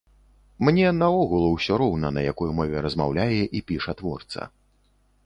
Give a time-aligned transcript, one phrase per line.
[0.67, 4.41] Мне, наогул, усё роўна, на якой мове размаўляе і піша творца.